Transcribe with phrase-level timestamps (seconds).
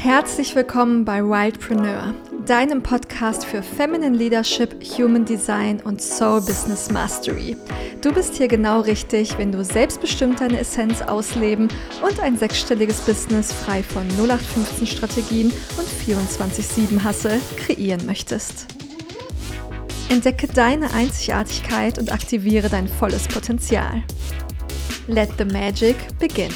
[0.00, 2.14] Herzlich willkommen bei Wildpreneur,
[2.46, 7.56] deinem Podcast für Feminine Leadership, Human Design und Soul Business Mastery.
[8.00, 11.66] Du bist hier genau richtig, wenn du selbstbestimmt deine Essenz ausleben
[12.08, 18.68] und ein sechsstelliges Business frei von 0815 Strategien und 24/7 Hustle kreieren möchtest.
[20.10, 24.04] Entdecke deine Einzigartigkeit und aktiviere dein volles Potenzial.
[25.08, 26.52] Let the magic begin.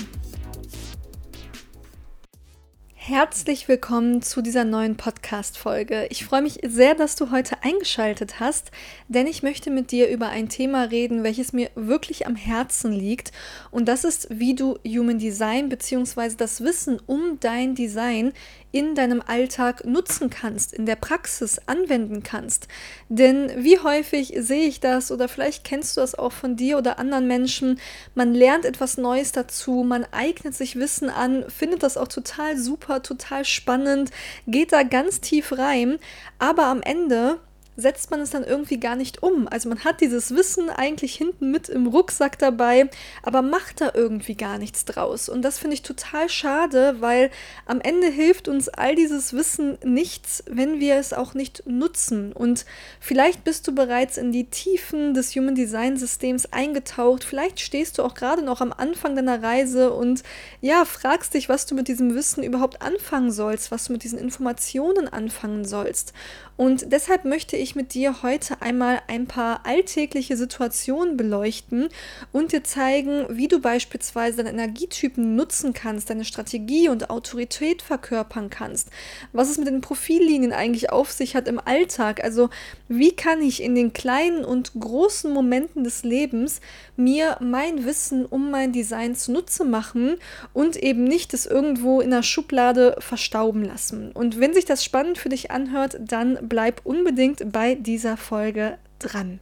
[3.05, 6.07] Herzlich willkommen zu dieser neuen Podcast-Folge.
[6.11, 8.71] Ich freue mich sehr, dass du heute eingeschaltet hast,
[9.09, 13.33] denn ich möchte mit dir über ein Thema reden, welches mir wirklich am Herzen liegt.
[13.73, 16.37] Und das ist, wie du Human Design bzw.
[16.39, 18.33] das Wissen um dein Design
[18.73, 22.69] in deinem Alltag nutzen kannst, in der Praxis anwenden kannst.
[23.09, 26.99] Denn wie häufig sehe ich das oder vielleicht kennst du das auch von dir oder
[26.99, 27.79] anderen Menschen,
[28.15, 33.03] man lernt etwas Neues dazu, man eignet sich Wissen an, findet das auch total super,
[33.03, 34.11] total spannend,
[34.47, 35.99] geht da ganz tief rein,
[36.39, 37.39] aber am Ende
[37.77, 39.49] setzt man es dann irgendwie gar nicht um.
[39.49, 42.91] Also man hat dieses Wissen eigentlich hinten mit im Rucksack dabei,
[43.23, 45.29] aber macht da irgendwie gar nichts draus.
[45.29, 47.31] Und das finde ich total schade, weil
[47.65, 52.33] am Ende hilft uns all dieses Wissen nichts, wenn wir es auch nicht nutzen.
[52.33, 52.67] Und
[53.01, 57.25] vielleicht bist du bereits in die Tiefen des Human Design Systems eingetaucht.
[57.25, 60.23] Vielleicht stehst du auch gerade noch am Anfang deiner Reise und
[60.61, 64.19] ja, fragst dich, was du mit diesem Wissen überhaupt anfangen sollst, was du mit diesen
[64.19, 66.13] Informationen anfangen sollst.
[66.57, 71.89] Und deshalb möchte ich mit dir heute einmal ein paar alltägliche Situationen beleuchten
[72.33, 78.51] und dir zeigen, wie du beispielsweise deine Energietypen nutzen kannst, deine Strategie und Autorität verkörpern
[78.51, 78.91] kannst,
[79.33, 82.23] was es mit den Profillinien eigentlich auf sich hat im Alltag.
[82.25, 82.51] Also
[82.89, 86.61] wie kann ich in den kleinen und großen Momenten des Lebens
[86.97, 90.17] mir mein Wissen um mein Design zunutze machen
[90.53, 94.11] und eben nicht es irgendwo in der Schublade verstauben lassen.
[94.13, 99.41] Und wenn sich das spannend für dich anhört, dann bleib unbedingt bei dieser Folge dran.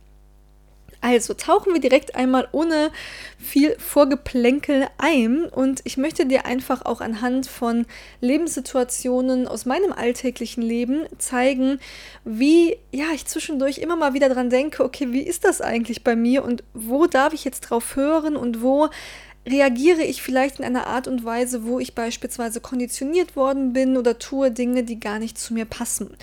[1.02, 2.90] Also tauchen wir direkt einmal ohne
[3.38, 7.86] viel Vorgeplänkel ein und ich möchte dir einfach auch anhand von
[8.20, 11.80] Lebenssituationen aus meinem alltäglichen Leben zeigen,
[12.24, 16.16] wie ja, ich zwischendurch immer mal wieder dran denke, okay, wie ist das eigentlich bei
[16.16, 18.90] mir und wo darf ich jetzt drauf hören und wo
[19.46, 24.18] reagiere ich vielleicht in einer Art und Weise, wo ich beispielsweise konditioniert worden bin oder
[24.18, 26.16] tue Dinge, die gar nicht zu mir passen.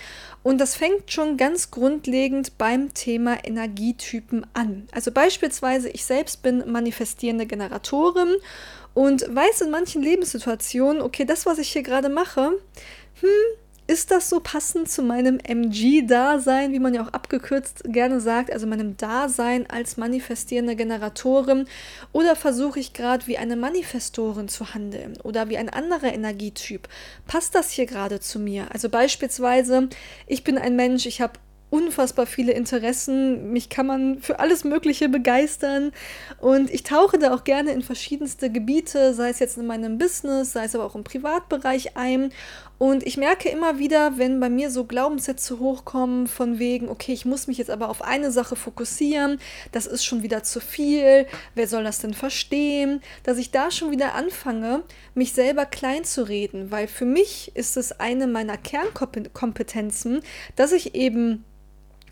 [0.43, 4.87] Und das fängt schon ganz grundlegend beim Thema Energietypen an.
[4.91, 8.35] Also beispielsweise ich selbst bin manifestierende Generatorin
[8.93, 12.51] und weiß in manchen Lebenssituationen, okay, das, was ich hier gerade mache,
[13.19, 13.29] hm,
[13.87, 18.67] ist das so passend zu meinem MG-Dasein, wie man ja auch abgekürzt gerne sagt, also
[18.67, 21.67] meinem Dasein als manifestierende Generatorin?
[22.11, 26.89] Oder versuche ich gerade wie eine Manifestorin zu handeln oder wie ein anderer Energietyp?
[27.27, 28.67] Passt das hier gerade zu mir?
[28.73, 29.87] Also beispielsweise,
[30.27, 31.39] ich bin ein Mensch, ich habe
[31.69, 33.51] unfassbar viele Interessen.
[33.51, 35.91] Mich kann man für alles Mögliche begeistern.
[36.39, 40.53] Und ich tauche da auch gerne in verschiedenste Gebiete, sei es jetzt in meinem Business,
[40.53, 42.31] sei es aber auch im Privatbereich ein.
[42.79, 47.25] Und ich merke immer wieder, wenn bei mir so Glaubenssätze hochkommen, von wegen, okay, ich
[47.25, 49.39] muss mich jetzt aber auf eine Sache fokussieren,
[49.71, 53.89] das ist schon wieder zu viel, wer soll das denn verstehen, dass ich da schon
[53.89, 54.83] wieder anfange,
[55.15, 60.21] mich selber klein zu reden, weil für mich ist es eine meiner Kernkompetenzen,
[60.55, 61.45] dass ich eben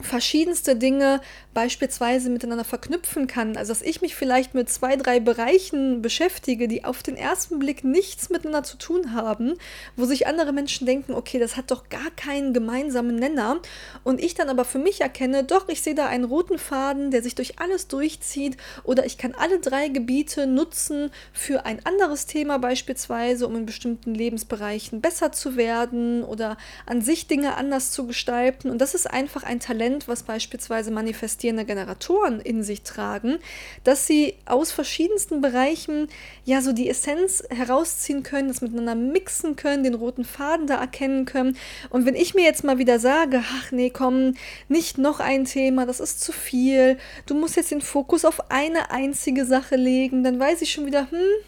[0.02, 1.22] verschiedenste Dinge
[1.54, 3.56] beispielsweise miteinander verknüpfen kann.
[3.56, 7.84] Also dass ich mich vielleicht mit zwei, drei Bereichen beschäftige, die auf den ersten Blick
[7.84, 9.54] nichts miteinander zu tun haben,
[9.96, 13.62] wo sich andere Menschen denken, okay, das hat doch gar keinen gemeinsamen Nenner.
[14.04, 17.24] Und ich dann aber für mich erkenne, doch, ich sehe da einen roten Faden, der
[17.24, 18.58] sich durch alles durchzieht.
[18.84, 24.14] Oder ich kann alle drei Gebiete nutzen für ein anderes Thema beispielsweise, um in bestimmten
[24.14, 28.70] Lebensbereichen besser zu werden oder an sich Dinge anders zu gestalten.
[28.70, 33.38] Und das ist einfach ein Talent Talent, was beispielsweise manifestierende Generatoren in sich tragen,
[33.84, 36.08] dass sie aus verschiedensten Bereichen
[36.44, 41.26] ja so die Essenz herausziehen können, das miteinander mixen können, den roten Faden da erkennen
[41.26, 41.56] können.
[41.90, 44.34] Und wenn ich mir jetzt mal wieder sage, ach nee, komm,
[44.70, 46.98] nicht noch ein Thema, das ist zu viel,
[47.28, 51.12] du musst jetzt den Fokus auf eine einzige Sache legen, dann weiß ich schon wieder,
[51.12, 51.46] hm,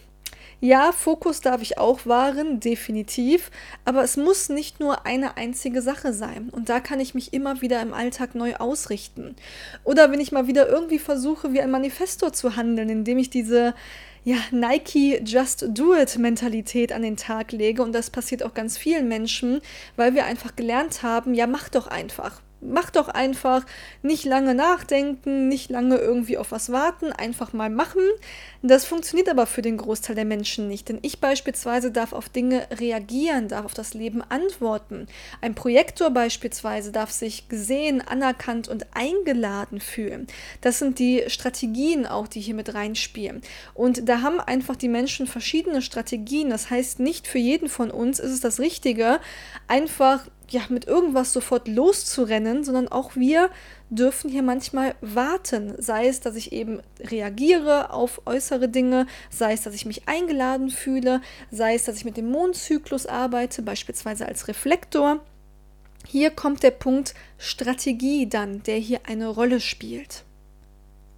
[0.59, 3.51] ja, Fokus darf ich auch wahren, definitiv,
[3.85, 6.49] aber es muss nicht nur eine einzige Sache sein.
[6.49, 9.35] Und da kann ich mich immer wieder im Alltag neu ausrichten.
[9.83, 13.75] Oder wenn ich mal wieder irgendwie versuche, wie ein Manifestor zu handeln, indem ich diese
[14.23, 17.81] ja, Nike Just Do It Mentalität an den Tag lege.
[17.81, 19.61] Und das passiert auch ganz vielen Menschen,
[19.95, 22.41] weil wir einfach gelernt haben, ja, mach doch einfach.
[22.59, 23.65] Mach doch einfach,
[24.01, 28.01] nicht lange nachdenken, nicht lange irgendwie auf was warten, einfach mal machen.
[28.63, 32.67] Das funktioniert aber für den Großteil der Menschen nicht, denn ich beispielsweise darf auf Dinge
[32.71, 35.05] reagieren, darf auf das Leben antworten.
[35.39, 40.25] Ein Projektor beispielsweise darf sich gesehen, anerkannt und eingeladen fühlen.
[40.61, 43.41] Das sind die Strategien auch, die hier mit reinspielen.
[43.75, 46.49] Und da haben einfach die Menschen verschiedene Strategien.
[46.49, 49.19] Das heißt, nicht für jeden von uns ist es das Richtige,
[49.67, 53.49] einfach ja, mit irgendwas sofort loszurennen, sondern auch wir
[53.89, 55.73] dürfen hier manchmal warten.
[55.77, 60.69] Sei es, dass ich eben reagiere auf äußere Dinge, sei es, dass ich mich eingeladen
[60.69, 61.21] fühle,
[61.51, 65.19] sei es, dass ich mit dem Mondzyklus arbeite, beispielsweise als Reflektor.
[66.07, 70.23] Hier kommt der Punkt Strategie dann, der hier eine Rolle spielt.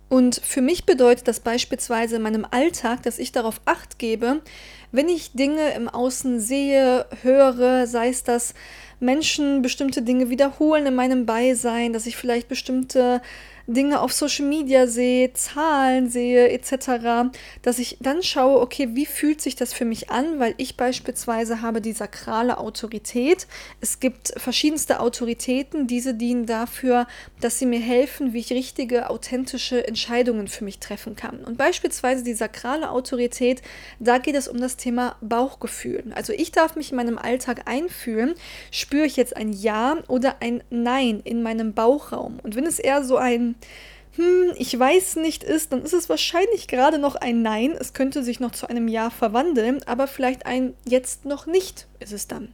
[0.10, 4.42] Und für mich bedeutet das beispielsweise in meinem Alltag, dass ich darauf acht gebe,
[4.92, 8.54] wenn ich Dinge im Außen sehe, höre, sei es, dass
[9.00, 13.22] Menschen bestimmte Dinge wiederholen in meinem Beisein, dass ich vielleicht bestimmte
[13.70, 17.30] Dinge auf Social Media sehe, Zahlen sehe etc.,
[17.62, 21.62] dass ich dann schaue, okay, wie fühlt sich das für mich an, weil ich beispielsweise
[21.62, 23.46] habe die sakrale Autorität.
[23.80, 27.06] Es gibt verschiedenste Autoritäten, diese dienen dafür,
[27.42, 31.44] dass sie mir helfen, wie ich richtige, authentische Entscheidungen für mich treffen kann.
[31.44, 33.62] Und beispielsweise die sakrale Autorität,
[34.00, 36.06] da geht es um das Thema Bauchgefühl.
[36.16, 38.34] Also ich darf mich in meinem Alltag einfühlen,
[38.72, 42.40] spüre ich jetzt ein Ja oder ein Nein in meinem Bauchraum.
[42.42, 43.56] Und wenn es eher so ein
[44.16, 47.76] hm, ich weiß nicht ist, dann ist es wahrscheinlich gerade noch ein Nein.
[47.80, 52.12] Es könnte sich noch zu einem Ja verwandeln, aber vielleicht ein Jetzt noch nicht ist
[52.12, 52.50] es dann.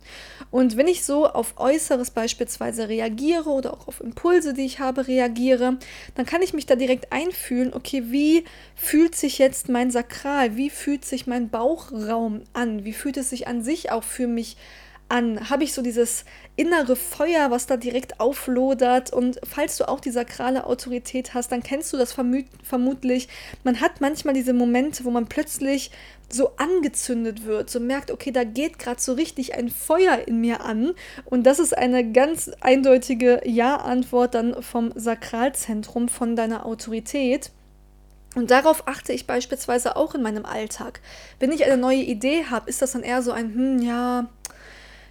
[0.51, 5.07] Und wenn ich so auf Äußeres beispielsweise reagiere oder auch auf Impulse, die ich habe,
[5.07, 5.77] reagiere,
[6.15, 8.43] dann kann ich mich da direkt einfühlen, okay, wie
[8.75, 13.47] fühlt sich jetzt mein Sakral, wie fühlt sich mein Bauchraum an, wie fühlt es sich
[13.47, 14.84] an sich auch für mich an?
[15.09, 15.49] An?
[15.49, 16.25] Habe ich so dieses
[16.55, 19.11] innere Feuer, was da direkt auflodert?
[19.11, 23.27] Und falls du auch die sakrale Autorität hast, dann kennst du das vermut vermutlich.
[23.63, 25.91] Man hat manchmal diese Momente, wo man plötzlich
[26.29, 30.61] so angezündet wird, so merkt, okay, da geht gerade so richtig ein Feuer in mir
[30.61, 30.93] an.
[31.25, 37.51] Und das ist eine ganz eindeutige Ja-Antwort dann vom Sakralzentrum, von deiner Autorität.
[38.35, 40.99] Und darauf achte ich beispielsweise auch in meinem Alltag.
[41.39, 44.27] Wenn ich eine neue Idee habe, ist das dann eher so ein, hm, ja,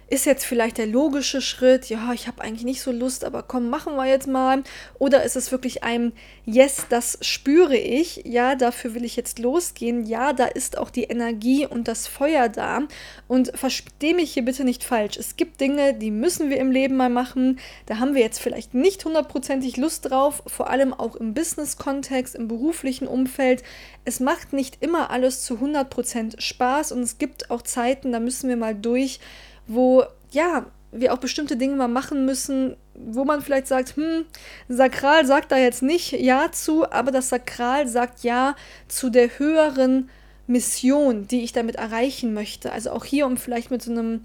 [0.07, 3.69] ist jetzt vielleicht der logische Schritt, ja, ich habe eigentlich nicht so Lust, aber komm,
[3.69, 4.63] machen wir jetzt mal.
[4.99, 6.13] Oder ist es wirklich ein
[6.45, 11.05] Yes, das spüre ich, ja, dafür will ich jetzt losgehen, ja, da ist auch die
[11.05, 12.83] Energie und das Feuer da.
[13.27, 15.17] Und verstehe mich hier bitte nicht falsch.
[15.17, 17.59] Es gibt Dinge, die müssen wir im Leben mal machen.
[17.87, 22.47] Da haben wir jetzt vielleicht nicht hundertprozentig Lust drauf, vor allem auch im Business-Kontext, im
[22.47, 23.63] beruflichen Umfeld.
[24.03, 28.49] Es macht nicht immer alles zu 100% Spaß und es gibt auch Zeiten, da müssen
[28.49, 29.19] wir mal durch
[29.67, 34.25] wo ja, wir auch bestimmte Dinge mal machen müssen, wo man vielleicht sagt, hm,
[34.69, 38.55] Sakral sagt da jetzt nicht Ja zu, aber das Sakral sagt Ja
[38.87, 40.09] zu der höheren
[40.47, 42.71] Mission, die ich damit erreichen möchte.
[42.71, 44.21] Also auch hier, um vielleicht mit so einem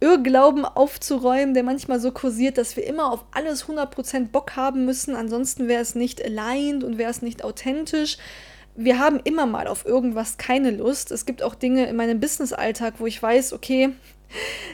[0.00, 5.14] Irrglauben aufzuräumen, der manchmal so kursiert, dass wir immer auf alles 100% Bock haben müssen,
[5.14, 8.16] ansonsten wäre es nicht aligned und wäre es nicht authentisch.
[8.74, 11.10] Wir haben immer mal auf irgendwas keine Lust.
[11.10, 13.90] Es gibt auch Dinge in meinem Business-Alltag, wo ich weiß, okay,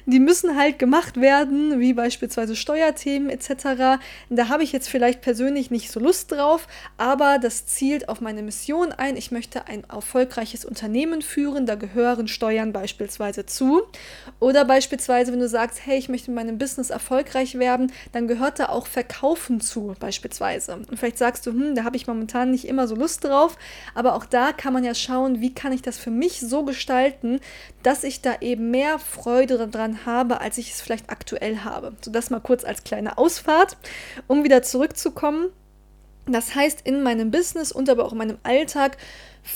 [0.07, 4.01] die müssen halt gemacht werden, wie beispielsweise Steuerthemen etc.
[4.31, 8.43] Da habe ich jetzt vielleicht persönlich nicht so Lust drauf, aber das zielt auf meine
[8.43, 9.17] Mission ein.
[9.17, 13.83] Ich möchte ein erfolgreiches Unternehmen führen, da gehören Steuern beispielsweise zu.
[14.41, 18.59] Oder beispielsweise, wenn du sagst, hey, ich möchte in meinem Business erfolgreich werden, dann gehört
[18.59, 20.75] da auch Verkaufen zu, beispielsweise.
[20.75, 23.57] Und vielleicht sagst du, hm, da habe ich momentan nicht immer so Lust drauf,
[23.95, 27.41] aber auch da kann man ja schauen, wie kann ich das für mich so gestalten,
[27.83, 28.99] dass ich da eben mehr
[29.47, 31.93] Freude daran habe, als ich es vielleicht aktuell habe.
[32.01, 33.77] So das mal kurz als kleine Ausfahrt,
[34.27, 35.49] um wieder zurückzukommen.
[36.27, 38.97] Das heißt, in meinem Business und aber auch in meinem Alltag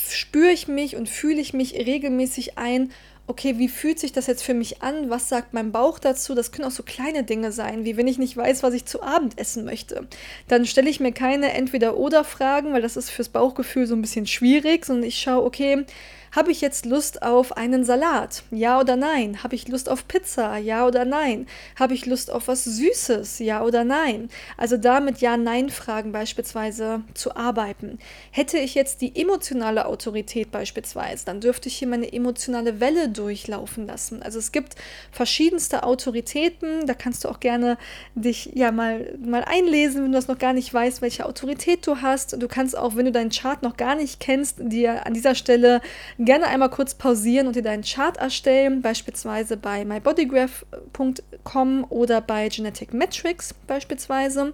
[0.08, 2.92] spüre ich mich und fühle ich mich regelmäßig ein,
[3.26, 5.10] okay, wie fühlt sich das jetzt für mich an?
[5.10, 6.34] Was sagt mein Bauch dazu?
[6.34, 9.02] Das können auch so kleine Dinge sein, wie wenn ich nicht weiß, was ich zu
[9.02, 10.06] Abend essen möchte.
[10.46, 14.84] Dann stelle ich mir keine Entweder-Oder-Fragen, weil das ist fürs Bauchgefühl so ein bisschen schwierig,
[14.84, 15.84] sondern ich schaue, okay,
[16.32, 18.44] habe ich jetzt Lust auf einen Salat?
[18.50, 19.42] Ja oder nein?
[19.42, 20.58] Habe ich Lust auf Pizza?
[20.58, 21.46] Ja oder nein?
[21.78, 23.40] Habe ich Lust auf was Süßes?
[23.40, 24.28] Ja oder nein?
[24.56, 27.98] Also da mit Ja-Nein-Fragen beispielsweise zu arbeiten.
[28.30, 33.86] Hätte ich jetzt die emotionale Autorität beispielsweise, dann dürfte ich hier meine emotionale Welle durchlaufen
[33.86, 34.22] lassen.
[34.22, 34.76] Also es gibt
[35.10, 37.76] verschiedenste Autoritäten, da kannst du auch gerne
[38.14, 41.96] dich ja mal, mal einlesen, wenn du das noch gar nicht weißt, welche Autorität du
[41.96, 42.40] hast.
[42.40, 45.80] Du kannst auch, wenn du deinen Chart noch gar nicht kennst, dir an dieser Stelle
[46.20, 52.92] gerne einmal kurz pausieren und dir deinen Chart erstellen, beispielsweise bei mybodygraph.com oder bei Genetic
[52.92, 54.52] Metrics beispielsweise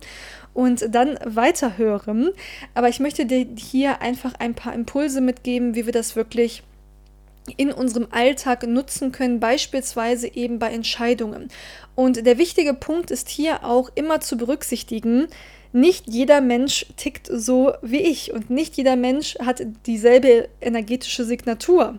[0.55, 2.31] und dann weiterhören.
[2.75, 6.63] Aber ich möchte dir hier einfach ein paar Impulse mitgeben, wie wir das wirklich
[7.57, 11.49] in unserem Alltag nutzen können, beispielsweise eben bei Entscheidungen.
[11.95, 15.29] Und der wichtige Punkt ist hier auch immer zu berücksichtigen,
[15.73, 21.99] nicht jeder Mensch tickt so wie ich und nicht jeder Mensch hat dieselbe energetische Signatur.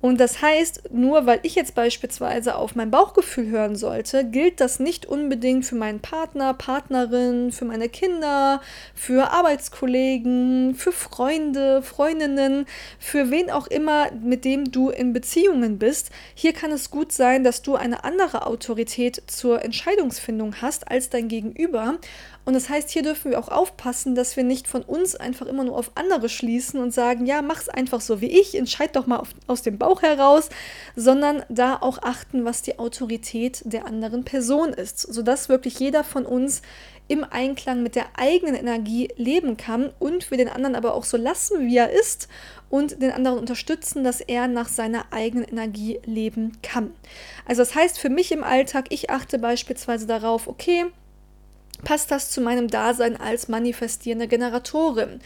[0.00, 4.78] Und das heißt, nur weil ich jetzt beispielsweise auf mein Bauchgefühl hören sollte, gilt das
[4.78, 8.60] nicht unbedingt für meinen Partner, Partnerin, für meine Kinder,
[8.94, 12.66] für Arbeitskollegen, für Freunde, Freundinnen,
[13.00, 16.10] für wen auch immer, mit dem du in Beziehungen bist.
[16.34, 21.28] Hier kann es gut sein, dass du eine andere Autorität zur Entscheidungsfindung hast als dein
[21.28, 21.98] Gegenüber.
[22.48, 25.64] Und das heißt, hier dürfen wir auch aufpassen, dass wir nicht von uns einfach immer
[25.64, 29.18] nur auf andere schließen und sagen, ja, mach's einfach so wie ich, entscheid doch mal
[29.18, 30.48] auf, aus dem Bauch heraus,
[30.96, 36.24] sondern da auch achten, was die Autorität der anderen Person ist, sodass wirklich jeder von
[36.24, 36.62] uns
[37.06, 41.18] im Einklang mit der eigenen Energie leben kann und wir den anderen aber auch so
[41.18, 42.28] lassen, wie er ist
[42.70, 46.94] und den anderen unterstützen, dass er nach seiner eigenen Energie leben kann.
[47.44, 50.86] Also das heißt für mich im Alltag, ich achte beispielsweise darauf, okay,
[51.84, 55.20] Passt das zu meinem Dasein als manifestierende Generatorin?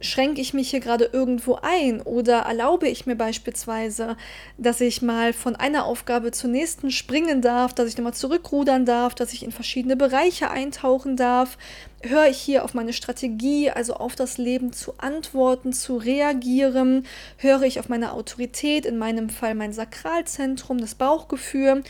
[0.00, 4.16] Schränke ich mich hier gerade irgendwo ein oder erlaube ich mir beispielsweise,
[4.58, 9.14] dass ich mal von einer Aufgabe zur nächsten springen darf, dass ich nochmal zurückrudern darf,
[9.14, 11.56] dass ich in verschiedene Bereiche eintauchen darf?
[12.02, 17.06] Höre ich hier auf meine Strategie, also auf das Leben zu antworten, zu reagieren?
[17.38, 21.82] Höre ich auf meine Autorität, in meinem Fall mein Sakralzentrum, das Bauchgefühl?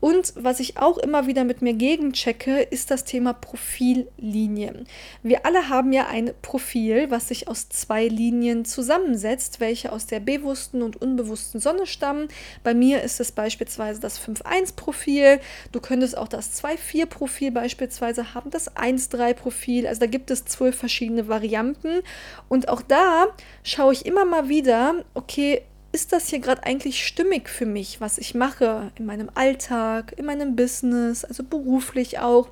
[0.00, 4.86] Und was ich auch immer wieder mit mir gegenchecke, ist das Thema Profillinien.
[5.22, 10.20] Wir alle haben ja ein Profil, was sich aus zwei Linien zusammensetzt, welche aus der
[10.20, 12.28] bewussten und unbewussten Sonne stammen.
[12.64, 15.40] Bei mir ist es beispielsweise das 5-1-Profil.
[15.72, 19.86] Du könntest auch das 2-4-Profil beispielsweise haben, das 1-3-Profil.
[19.86, 22.00] Also da gibt es zwölf verschiedene Varianten.
[22.48, 23.26] Und auch da
[23.62, 28.18] schaue ich immer mal wieder, okay, ist das hier gerade eigentlich stimmig für mich, was
[28.18, 32.48] ich mache in meinem Alltag, in meinem Business, also beruflich auch.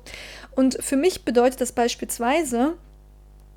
[0.55, 2.75] Und für mich bedeutet das beispielsweise,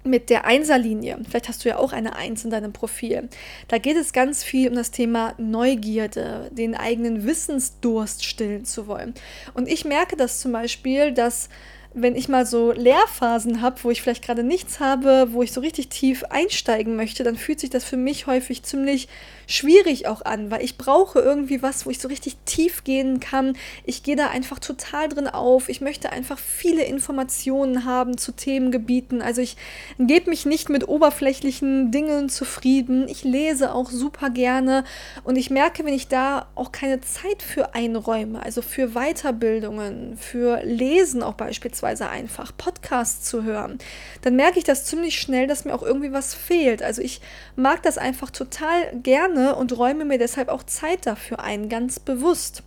[0.04, 3.28] mit der Einserlinie, vielleicht hast du ja auch eine Eins in deinem Profil,
[3.68, 9.14] da geht es ganz viel um das Thema Neugierde, den eigenen Wissensdurst stillen zu wollen.
[9.54, 11.48] Und ich merke das zum Beispiel, dass
[11.94, 15.60] wenn ich mal so Lehrphasen habe, wo ich vielleicht gerade nichts habe, wo ich so
[15.60, 19.08] richtig tief einsteigen möchte, dann fühlt sich das für mich häufig ziemlich
[19.46, 23.56] schwierig auch an, weil ich brauche irgendwie was, wo ich so richtig tief gehen kann.
[23.84, 25.68] Ich gehe da einfach total drin auf.
[25.68, 29.20] Ich möchte einfach viele Informationen haben zu Themengebieten.
[29.20, 29.56] Also ich
[29.98, 33.06] gebe mich nicht mit oberflächlichen Dingen zufrieden.
[33.08, 34.84] Ich lese auch super gerne
[35.24, 40.62] und ich merke, wenn ich da auch keine Zeit für einräume, also für Weiterbildungen, für
[40.64, 43.78] Lesen auch beispielsweise einfach, Podcasts zu hören,
[44.22, 46.82] dann merke ich das ziemlich schnell, dass mir auch irgendwie was fehlt.
[46.82, 47.20] Also ich
[47.56, 52.00] mag das einfach total gerne gerne und räume mir deshalb auch Zeit dafür ein, ganz
[52.00, 52.62] bewusst.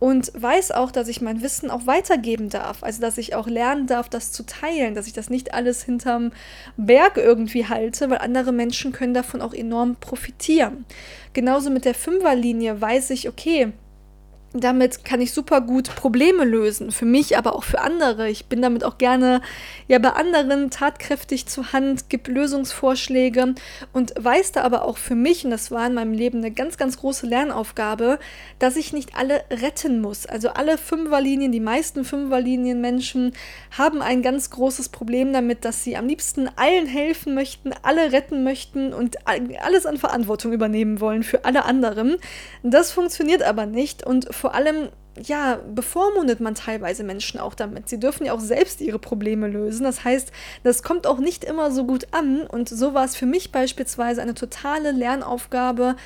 [0.00, 2.82] Und weiß auch, dass ich mein Wissen auch weitergeben darf.
[2.82, 6.32] Also, dass ich auch lernen darf, das zu teilen, dass ich das nicht alles hinterm
[6.76, 10.84] Berg irgendwie halte, weil andere Menschen können davon auch enorm profitieren.
[11.32, 13.72] Genauso mit der Fünferlinie weiß ich, okay,
[14.56, 18.28] damit kann ich super gut Probleme lösen, für mich, aber auch für andere.
[18.28, 19.42] Ich bin damit auch gerne
[19.88, 23.54] ja bei anderen tatkräftig zur Hand, gebe Lösungsvorschläge
[23.92, 26.76] und weiß da aber auch für mich, und das war in meinem Leben eine ganz,
[26.76, 28.20] ganz große Lernaufgabe,
[28.60, 30.24] dass ich nicht alle retten muss.
[30.24, 33.32] Also alle Fünferlinien, die meisten Fünferlinien Menschen
[33.76, 38.44] haben ein ganz großes Problem damit, dass sie am liebsten allen helfen möchten, alle retten
[38.44, 42.18] möchten und alles an Verantwortung übernehmen wollen für alle anderen.
[42.62, 47.88] Das funktioniert aber nicht und vor allem ja, bevormundet man teilweise Menschen auch damit.
[47.88, 49.84] Sie dürfen ja auch selbst ihre Probleme lösen.
[49.84, 50.32] Das heißt,
[50.64, 52.42] das kommt auch nicht immer so gut an.
[52.42, 55.96] Und so war es für mich beispielsweise eine totale Lernaufgabe,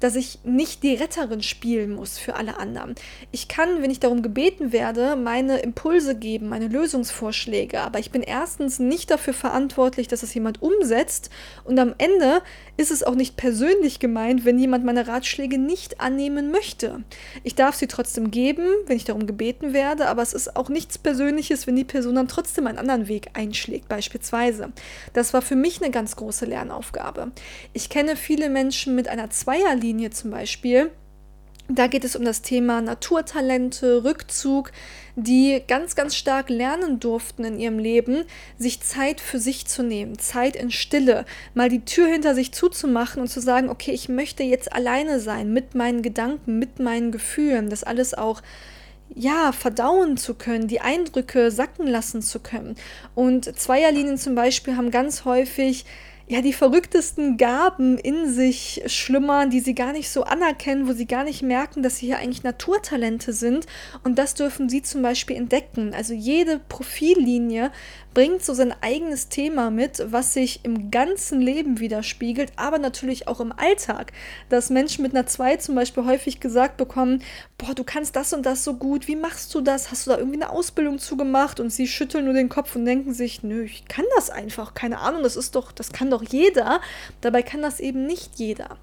[0.00, 2.94] dass ich nicht die Retterin spielen muss für alle anderen.
[3.32, 8.22] Ich kann, wenn ich darum gebeten werde, meine Impulse geben, meine Lösungsvorschläge, aber ich bin
[8.22, 11.30] erstens nicht dafür verantwortlich, dass es jemand umsetzt
[11.64, 12.42] und am Ende
[12.76, 17.02] ist es auch nicht persönlich gemeint, wenn jemand meine Ratschläge nicht annehmen möchte.
[17.42, 20.96] Ich darf sie trotzdem geben, wenn ich darum gebeten werde, aber es ist auch nichts
[20.96, 24.72] Persönliches, wenn die Person dann trotzdem einen anderen Weg einschlägt, beispielsweise.
[25.12, 27.32] Das war für mich eine ganz große Lernaufgabe.
[27.72, 30.90] Ich kenne viele Menschen mit einer Zweierlinie, Linie zum Beispiel,
[31.70, 34.72] Da geht es um das Thema Naturtalente, Rückzug,
[35.16, 38.24] die ganz, ganz stark lernen durften in ihrem Leben,
[38.56, 43.20] sich Zeit für sich zu nehmen, Zeit in Stille, mal die Tür hinter sich zuzumachen
[43.20, 47.68] und zu sagen, okay, ich möchte jetzt alleine sein mit meinen Gedanken, mit meinen Gefühlen,
[47.68, 48.40] das alles auch
[49.14, 52.76] ja, verdauen zu können, die Eindrücke sacken lassen zu können.
[53.14, 55.84] Und Zweierlinien zum Beispiel haben ganz häufig
[56.30, 61.06] ja, die verrücktesten Gaben in sich schlummern, die sie gar nicht so anerkennen, wo sie
[61.06, 63.66] gar nicht merken, dass sie hier eigentlich Naturtalente sind.
[64.04, 65.94] Und das dürfen sie zum Beispiel entdecken.
[65.94, 67.72] Also jede Profillinie
[68.18, 73.38] bringt so sein eigenes Thema mit, was sich im ganzen Leben widerspiegelt, aber natürlich auch
[73.38, 74.10] im Alltag.
[74.48, 77.22] Dass Menschen mit einer 2 zum Beispiel häufig gesagt bekommen,
[77.58, 79.92] boah, du kannst das und das so gut, wie machst du das?
[79.92, 81.60] Hast du da irgendwie eine Ausbildung zugemacht?
[81.60, 84.98] Und sie schütteln nur den Kopf und denken sich, nö, ich kann das einfach, keine
[84.98, 86.80] Ahnung, das ist doch, das kann doch jeder.
[87.20, 88.78] Dabei kann das eben nicht jeder.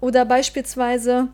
[0.00, 1.28] Oder beispielsweise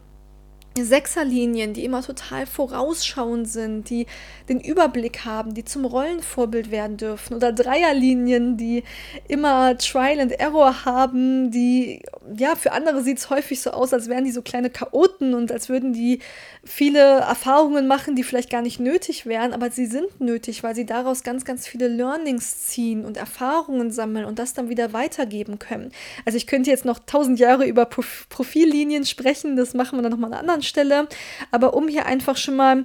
[0.83, 4.07] Sechserlinien, die immer total vorausschauend sind, die
[4.49, 7.35] den Überblick haben, die zum Rollenvorbild werden dürfen.
[7.35, 8.85] Oder Dreierlinien, die
[9.29, 12.03] immer Trial and Error haben, die,
[12.37, 15.53] ja, für andere sieht es häufig so aus, als wären die so kleine Chaoten und
[15.53, 16.21] als würden die
[16.65, 20.87] viele Erfahrungen machen, die vielleicht gar nicht nötig wären, aber sie sind nötig, weil sie
[20.87, 25.93] daraus ganz, ganz viele Learnings ziehen und Erfahrungen sammeln und das dann wieder weitergeben können.
[26.25, 30.29] Also ich könnte jetzt noch tausend Jahre über Profillinien sprechen, das machen wir dann nochmal
[30.29, 31.09] an einer anderen Stelle,
[31.51, 32.85] aber um hier einfach schon mal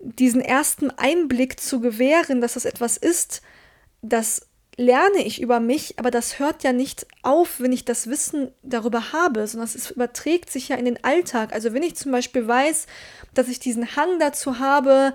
[0.00, 3.42] diesen ersten Einblick zu gewähren, dass das etwas ist,
[4.02, 4.46] das
[4.76, 9.12] lerne ich über mich, aber das hört ja nicht auf, wenn ich das Wissen darüber
[9.12, 11.52] habe, sondern es überträgt sich ja in den Alltag.
[11.52, 12.86] Also wenn ich zum Beispiel weiß,
[13.34, 15.12] dass ich diesen Hang dazu habe,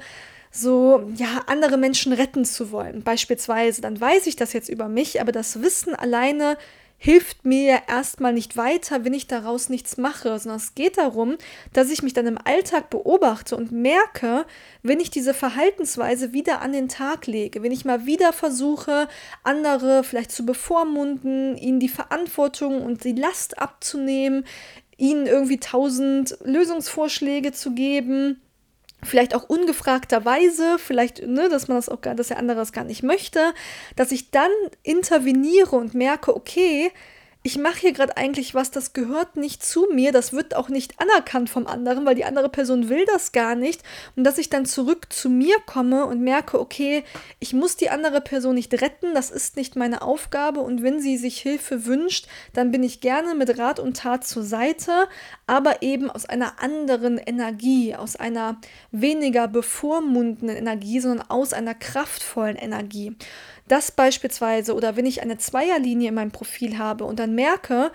[0.51, 5.19] so, ja, andere Menschen retten zu wollen, beispielsweise, dann weiß ich das jetzt über mich,
[5.19, 6.57] aber das Wissen alleine
[6.97, 11.37] hilft mir ja erstmal nicht weiter, wenn ich daraus nichts mache, sondern es geht darum,
[11.73, 14.45] dass ich mich dann im Alltag beobachte und merke,
[14.81, 19.07] wenn ich diese Verhaltensweise wieder an den Tag lege, wenn ich mal wieder versuche,
[19.43, 24.45] andere vielleicht zu bevormunden, ihnen die Verantwortung und die Last abzunehmen,
[24.97, 28.41] ihnen irgendwie tausend Lösungsvorschläge zu geben,
[29.05, 32.83] vielleicht auch ungefragterweise, vielleicht, ne, dass man das auch gar, dass der andere das gar
[32.83, 33.53] nicht möchte,
[33.95, 34.51] dass ich dann
[34.83, 36.91] interveniere und merke, okay,
[37.45, 40.99] ich mache hier gerade eigentlich was, das gehört nicht zu mir, das wird auch nicht
[40.99, 43.83] anerkannt vom anderen, weil die andere Person will das gar nicht.
[44.15, 47.03] Und dass ich dann zurück zu mir komme und merke, okay,
[47.37, 50.61] ich muss die andere Person nicht retten, das ist nicht meine Aufgabe.
[50.61, 54.41] Und wenn sie sich Hilfe wünscht, dann bin ich gerne mit Rat und Tat zur
[54.41, 55.07] Seite,
[55.45, 62.55] aber eben aus einer anderen Energie, aus einer weniger bevormundenden Energie, sondern aus einer kraftvollen
[62.55, 63.15] Energie.
[63.67, 67.91] Das beispielsweise, oder wenn ich eine Zweierlinie in meinem Profil habe und dann merke,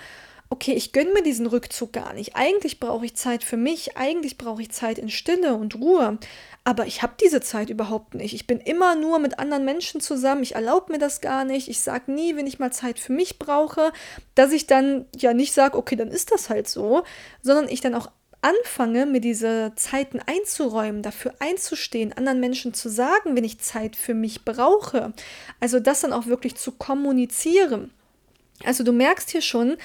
[0.51, 2.35] okay, ich gönne mir diesen Rückzug gar nicht.
[2.35, 6.19] Eigentlich brauche ich Zeit für mich, eigentlich brauche ich Zeit in Stille und Ruhe.
[6.65, 8.35] Aber ich habe diese Zeit überhaupt nicht.
[8.35, 10.43] Ich bin immer nur mit anderen Menschen zusammen.
[10.43, 11.69] Ich erlaube mir das gar nicht.
[11.69, 13.93] Ich sage nie, wenn ich mal Zeit für mich brauche,
[14.35, 17.05] dass ich dann ja nicht sage, okay, dann ist das halt so,
[17.43, 18.11] sondern ich dann auch
[18.43, 24.15] anfange, mir diese Zeiten einzuräumen, dafür einzustehen, anderen Menschen zu sagen, wenn ich Zeit für
[24.15, 25.13] mich brauche.
[25.61, 27.93] Also das dann auch wirklich zu kommunizieren.
[28.65, 29.77] Also du merkst hier schon,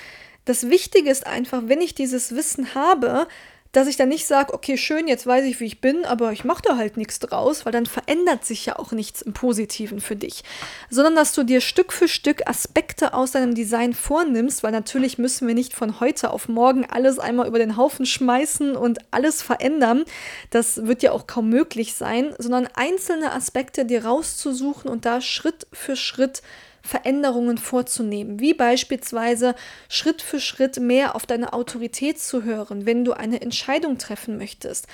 [0.45, 3.27] das Wichtige ist einfach, wenn ich dieses Wissen habe,
[3.75, 6.45] dass ich dann nicht sage, okay, schön, jetzt weiß ich, wie ich bin, aber ich
[6.45, 10.15] mache da halt nichts draus, weil dann verändert sich ja auch nichts im Positiven für
[10.15, 10.43] dich,
[10.89, 15.47] sondern dass du dir Stück für Stück Aspekte aus deinem Design vornimmst, weil natürlich müssen
[15.47, 20.05] wir nicht von heute auf morgen alles einmal über den Haufen schmeißen und alles verändern.
[20.51, 25.67] Das wird ja auch kaum möglich sein, sondern einzelne Aspekte dir rauszusuchen und da Schritt
[25.73, 26.41] für Schritt
[26.85, 29.55] Veränderungen vorzunehmen, wie beispielsweise
[29.89, 34.87] Schritt für Schritt mehr auf deine Autorität zu hören, wenn du eine Entscheidung treffen möchtest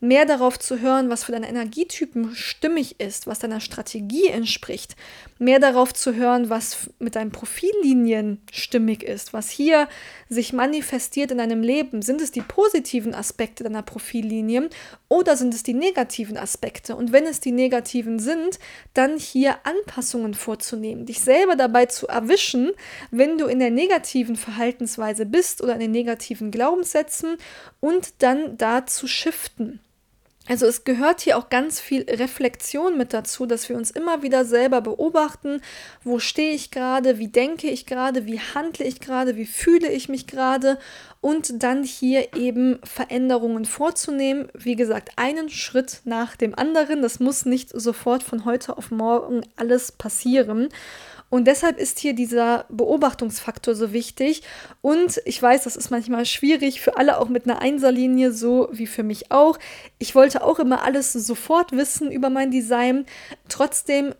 [0.00, 4.94] mehr darauf zu hören, was für deine Energietypen stimmig ist, was deiner Strategie entspricht,
[5.38, 9.88] mehr darauf zu hören, was mit deinen Profillinien stimmig ist, was hier
[10.28, 12.02] sich manifestiert in deinem Leben.
[12.02, 14.68] Sind es die positiven Aspekte deiner Profillinien
[15.08, 16.94] oder sind es die negativen Aspekte?
[16.94, 18.58] Und wenn es die negativen sind,
[18.92, 22.72] dann hier Anpassungen vorzunehmen, dich selber dabei zu erwischen,
[23.10, 27.36] wenn du in der negativen Verhaltensweise bist oder in den negativen Glaubenssätzen
[27.80, 29.80] und dann da zu shiften.
[30.48, 34.46] Also es gehört hier auch ganz viel Reflexion mit dazu, dass wir uns immer wieder
[34.46, 35.60] selber beobachten,
[36.04, 40.08] wo stehe ich gerade, wie denke ich gerade, wie handle ich gerade, wie fühle ich
[40.08, 40.78] mich gerade
[41.20, 44.48] und dann hier eben Veränderungen vorzunehmen.
[44.54, 47.02] Wie gesagt, einen Schritt nach dem anderen.
[47.02, 50.68] Das muss nicht sofort von heute auf morgen alles passieren.
[51.30, 54.42] Und deshalb ist hier dieser Beobachtungsfaktor so wichtig.
[54.80, 58.86] Und ich weiß, das ist manchmal schwierig für alle, auch mit einer Einserlinie, so wie
[58.86, 59.58] für mich auch.
[59.98, 63.04] Ich wollte auch immer alles sofort wissen über mein Design.
[63.48, 64.14] Trotzdem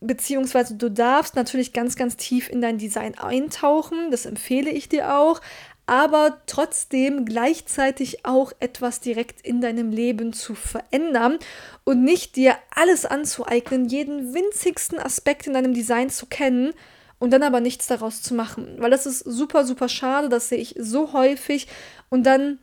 [0.00, 4.10] beziehungsweise du darfst natürlich ganz, ganz tief in dein Design eintauchen.
[4.10, 5.40] Das empfehle ich dir auch
[5.86, 11.38] aber trotzdem gleichzeitig auch etwas direkt in deinem Leben zu verändern
[11.84, 16.72] und nicht dir alles anzueignen, jeden winzigsten Aspekt in deinem Design zu kennen
[17.18, 18.76] und dann aber nichts daraus zu machen.
[18.78, 21.68] Weil das ist super, super schade, das sehe ich so häufig
[22.10, 22.58] und dann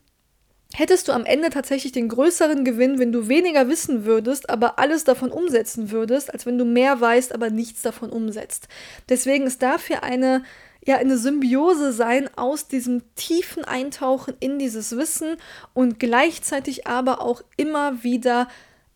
[0.75, 5.03] hättest du am Ende tatsächlich den größeren Gewinn, wenn du weniger wissen würdest, aber alles
[5.03, 8.67] davon umsetzen würdest, als wenn du mehr weißt, aber nichts davon umsetzt.
[9.07, 10.43] Deswegen ist dafür eine
[10.85, 15.37] ja eine Symbiose sein aus diesem tiefen Eintauchen in dieses Wissen
[15.73, 18.47] und gleichzeitig aber auch immer wieder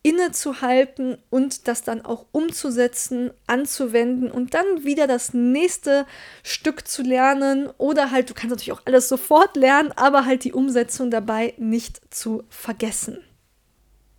[0.03, 6.05] innezuhalten und das dann auch umzusetzen, anzuwenden und dann wieder das nächste
[6.43, 10.53] Stück zu lernen oder halt, du kannst natürlich auch alles sofort lernen, aber halt die
[10.53, 13.17] Umsetzung dabei nicht zu vergessen.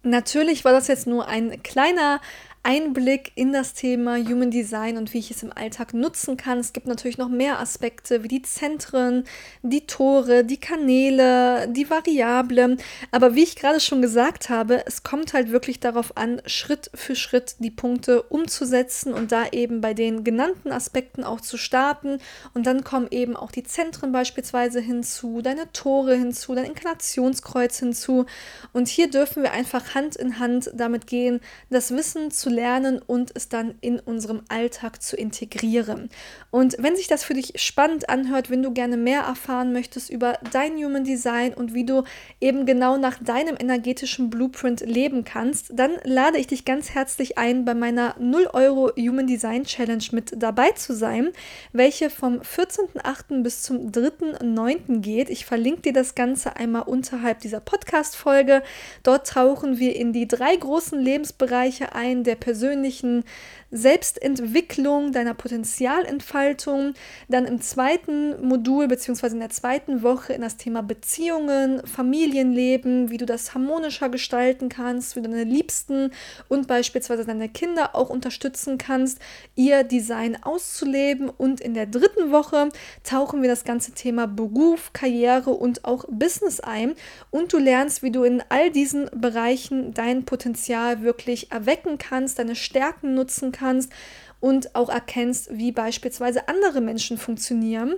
[0.02, 2.20] Natürlich war das jetzt nur ein kleiner
[2.68, 6.58] Einblick in das Thema Human Design und wie ich es im Alltag nutzen kann.
[6.58, 9.24] Es gibt natürlich noch mehr Aspekte wie die Zentren,
[9.62, 12.76] die Tore, die Kanäle, die Variablen.
[13.10, 17.16] Aber wie ich gerade schon gesagt habe, es kommt halt wirklich darauf an, Schritt für
[17.16, 22.18] Schritt die Punkte umzusetzen und da eben bei den genannten Aspekten auch zu starten.
[22.52, 28.26] Und dann kommen eben auch die Zentren beispielsweise hinzu, deine Tore hinzu, dein Inkarnationskreuz hinzu.
[28.74, 33.30] Und hier dürfen wir einfach Hand in Hand damit gehen, das Wissen zu lernen und
[33.34, 36.10] es dann in unserem Alltag zu integrieren.
[36.50, 40.38] Und wenn sich das für dich spannend anhört, wenn du gerne mehr erfahren möchtest über
[40.50, 42.02] dein Human Design und wie du
[42.40, 47.64] eben genau nach deinem energetischen Blueprint leben kannst, dann lade ich dich ganz herzlich ein,
[47.64, 51.30] bei meiner 0 Euro Human Design Challenge mit dabei zu sein,
[51.72, 53.42] welche vom 14.08.
[53.42, 55.00] bis zum 3.09.
[55.00, 55.30] geht.
[55.30, 58.62] Ich verlinke dir das Ganze einmal unterhalb dieser Podcast-Folge.
[59.04, 63.24] Dort tauchen wir in die drei großen Lebensbereiche ein, der persönlichen
[63.70, 66.94] Selbstentwicklung, deiner Potenzialentfaltung,
[67.28, 73.18] dann im zweiten Modul beziehungsweise in der zweiten Woche in das Thema Beziehungen, Familienleben, wie
[73.18, 76.12] du das harmonischer gestalten kannst, wie du deine Liebsten
[76.48, 79.18] und beispielsweise deine Kinder auch unterstützen kannst,
[79.54, 81.28] ihr Design auszuleben.
[81.28, 82.70] Und in der dritten Woche
[83.04, 86.94] tauchen wir das ganze Thema Beruf, Karriere und auch Business ein
[87.30, 92.56] und du lernst, wie du in all diesen Bereichen dein Potenzial wirklich erwecken kannst, deine
[92.56, 93.92] Stärken nutzen kannst kannst
[94.40, 97.94] und auch erkennst, wie beispielsweise andere Menschen funktionieren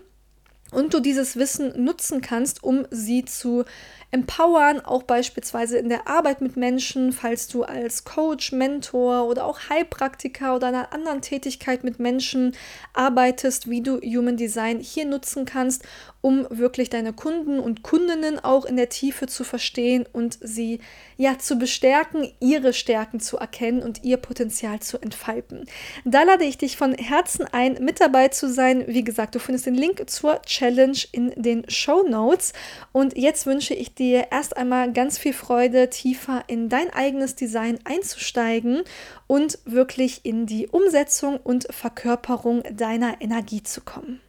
[0.73, 3.65] und du dieses Wissen nutzen kannst, um sie zu
[4.13, 9.69] empowern, auch beispielsweise in der Arbeit mit Menschen, falls du als Coach, Mentor oder auch
[9.69, 12.57] Heilpraktiker oder einer anderen Tätigkeit mit Menschen
[12.93, 15.85] arbeitest, wie du Human Design hier nutzen kannst,
[16.23, 20.81] um wirklich deine Kunden und Kundinnen auch in der Tiefe zu verstehen und sie
[21.17, 25.67] ja zu bestärken, ihre Stärken zu erkennen und ihr Potenzial zu entfalten.
[26.05, 28.85] Da lade ich dich von Herzen ein, mit dabei zu sein.
[28.89, 32.53] Wie gesagt, du findest den Link zur Challenge in den Show Notes
[32.93, 37.37] und jetzt wünsche ich dir dir erst einmal ganz viel Freude, tiefer in dein eigenes
[37.37, 38.83] Design einzusteigen
[39.27, 44.21] und wirklich in die Umsetzung und Verkörperung deiner Energie zu kommen.